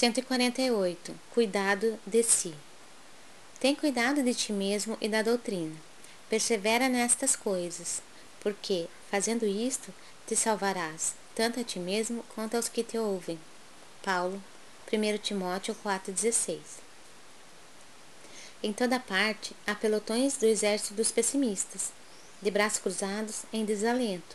148. 0.00 1.14
Cuidado 1.34 2.00
de 2.06 2.22
si. 2.22 2.54
Tem 3.60 3.74
cuidado 3.74 4.22
de 4.22 4.32
ti 4.32 4.50
mesmo 4.50 4.96
e 4.98 5.06
da 5.06 5.20
doutrina. 5.20 5.76
Persevera 6.26 6.88
nestas 6.88 7.36
coisas, 7.36 8.00
porque, 8.40 8.88
fazendo 9.10 9.44
isto, 9.44 9.92
te 10.26 10.34
salvarás, 10.34 11.14
tanto 11.34 11.60
a 11.60 11.64
ti 11.64 11.78
mesmo 11.78 12.24
quanto 12.34 12.56
aos 12.56 12.66
que 12.66 12.82
te 12.82 12.96
ouvem. 12.96 13.38
Paulo, 14.02 14.42
1 14.90 15.18
Timóteo 15.18 15.76
4,16 15.84 16.60
Em 18.62 18.72
toda 18.72 18.98
parte 18.98 19.54
há 19.66 19.74
pelotões 19.74 20.38
do 20.38 20.46
exército 20.46 20.94
dos 20.94 21.12
pessimistas, 21.12 21.92
de 22.40 22.50
braços 22.50 22.78
cruzados 22.78 23.42
em 23.52 23.66
desalento. 23.66 24.34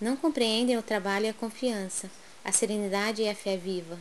Não 0.00 0.16
compreendem 0.16 0.78
o 0.78 0.82
trabalho 0.82 1.26
e 1.26 1.28
a 1.28 1.34
confiança, 1.34 2.10
a 2.42 2.50
serenidade 2.50 3.20
e 3.20 3.28
a 3.28 3.34
fé 3.34 3.58
viva 3.58 3.98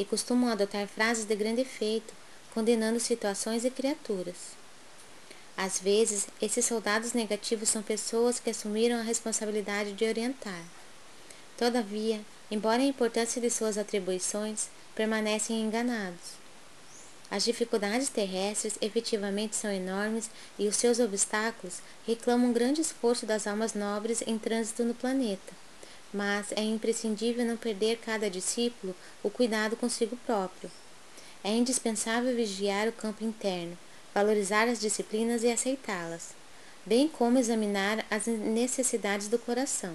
e 0.00 0.04
costumam 0.06 0.48
adotar 0.48 0.88
frases 0.88 1.26
de 1.26 1.36
grande 1.36 1.60
efeito, 1.60 2.14
condenando 2.54 2.98
situações 2.98 3.66
e 3.66 3.70
criaturas. 3.70 4.58
Às 5.54 5.78
vezes, 5.78 6.26
esses 6.40 6.64
soldados 6.64 7.12
negativos 7.12 7.68
são 7.68 7.82
pessoas 7.82 8.40
que 8.40 8.48
assumiram 8.48 8.98
a 8.98 9.02
responsabilidade 9.02 9.92
de 9.92 10.06
orientar. 10.06 10.64
Todavia, 11.58 12.18
embora 12.50 12.80
a 12.80 12.86
importância 12.86 13.42
de 13.42 13.50
suas 13.50 13.76
atribuições, 13.76 14.68
permanecem 14.94 15.60
enganados. 15.60 16.40
As 17.30 17.44
dificuldades 17.44 18.08
terrestres 18.08 18.78
efetivamente 18.80 19.54
são 19.54 19.70
enormes 19.70 20.30
e 20.58 20.66
os 20.66 20.76
seus 20.76 20.98
obstáculos 20.98 21.82
reclamam 22.06 22.48
um 22.48 22.52
grande 22.54 22.80
esforço 22.80 23.26
das 23.26 23.46
almas 23.46 23.74
nobres 23.74 24.22
em 24.26 24.38
trânsito 24.38 24.82
no 24.82 24.94
planeta 24.94 25.69
mas 26.12 26.52
é 26.52 26.62
imprescindível 26.62 27.44
não 27.44 27.56
perder 27.56 27.98
cada 27.98 28.30
discípulo 28.30 28.94
o 29.22 29.30
cuidado 29.30 29.76
consigo 29.76 30.16
próprio. 30.26 30.70
É 31.42 31.50
indispensável 31.50 32.34
vigiar 32.34 32.88
o 32.88 32.92
campo 32.92 33.24
interno, 33.24 33.78
valorizar 34.14 34.68
as 34.68 34.80
disciplinas 34.80 35.42
e 35.42 35.50
aceitá-las, 35.50 36.34
bem 36.84 37.08
como 37.08 37.38
examinar 37.38 38.04
as 38.10 38.26
necessidades 38.26 39.28
do 39.28 39.38
coração. 39.38 39.94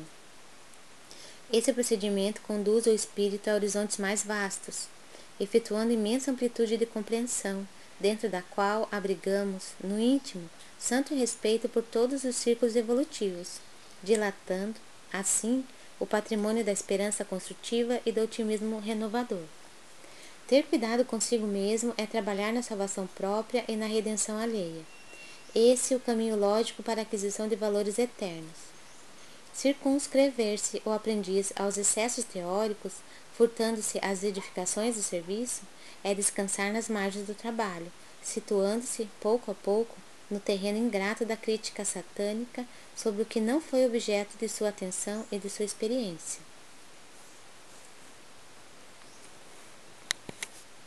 Esse 1.52 1.72
procedimento 1.72 2.42
conduz 2.42 2.86
o 2.86 2.92
espírito 2.92 3.50
a 3.50 3.54
horizontes 3.54 3.98
mais 3.98 4.23
vastos, 4.23 4.88
efetuando 5.39 5.92
imensa 5.92 6.32
amplitude 6.32 6.78
de 6.78 6.86
compreensão, 6.86 7.67
dentro 8.00 8.30
da 8.30 8.42
qual 8.42 8.89
abrigamos, 8.92 9.73
no 9.84 10.00
íntimo, 10.00 10.50
santo 10.80 11.16
respeito 11.16 11.70
por 11.70 11.84
todos 11.84 12.23
os 12.23 12.36
círculos 12.36 12.76
evolutivos, 12.76 13.59
dilatando, 14.04 14.76
assim, 15.14 15.64
o 16.00 16.06
patrimônio 16.06 16.64
da 16.64 16.72
esperança 16.72 17.24
construtiva 17.24 18.00
e 18.06 18.12
do 18.12 18.22
otimismo 18.22 18.80
renovador. 18.80 19.44
Ter 20.48 20.64
cuidado 20.64 21.04
consigo 21.04 21.48
mesmo 21.48 21.94
é 21.98 22.06
trabalhar 22.06 22.54
na 22.54 22.62
salvação 22.62 23.08
própria 23.08 23.64
e 23.68 23.76
na 23.76 23.88
redenção 23.88 24.38
alheia. 24.38 24.84
Esse 25.56 25.94
é 25.94 25.98
o 25.98 26.02
caminho 26.02 26.36
lógico 26.36 26.84
para 26.84 27.02
a 27.02 27.04
aquisição 27.04 27.48
de 27.48 27.56
valores 27.56 27.98
eternos. 27.98 28.76
Circunscrever-se 29.54 30.82
o 30.86 30.92
aprendiz 30.92 31.54
aos 31.56 31.78
excessos 31.78 32.26
teóricos, 32.26 32.94
furtando-se 33.38 33.98
às 34.02 34.22
edificações 34.22 34.96
do 34.96 35.02
serviço, 35.02 35.62
é 36.04 36.14
descansar 36.14 36.73
nas 36.73 36.90
margens 36.90 37.26
do 37.26 37.34
trabalho, 37.34 37.92
situando-se, 38.22 39.08
pouco 39.22 39.50
a 39.50 39.56
pouco, 39.56 39.96
no 40.30 40.40
terreno 40.40 40.78
ingrato 40.78 41.26
da 41.26 41.38
crítica 41.38 41.86
satânica 41.86 42.66
sobre 42.95 43.22
o 43.22 43.26
que 43.26 43.40
não 43.40 43.62
foi 43.62 43.86
objeto 43.86 44.38
de 44.40 44.48
sua 44.48 44.70
atenção 44.70 45.26
e 45.32 45.38
de 45.38 45.50
sua 45.50 45.66
experiência. 45.66 46.42